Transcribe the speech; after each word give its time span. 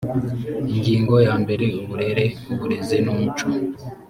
ingingo 0.71 1.15
ya 1.25 1.33
mbere 1.43 1.65
uburere 1.81 2.25
uburezi 2.51 2.97
n 3.05 3.07
umuco 3.13 3.45